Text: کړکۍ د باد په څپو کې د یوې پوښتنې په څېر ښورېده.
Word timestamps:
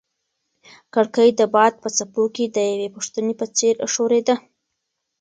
کړکۍ 0.93 1.29
د 1.39 1.41
باد 1.55 1.73
په 1.83 1.89
څپو 1.97 2.23
کې 2.35 2.45
د 2.55 2.57
یوې 2.71 2.87
پوښتنې 2.95 3.33
په 3.39 3.45
څېر 3.57 3.75
ښورېده. 3.93 4.35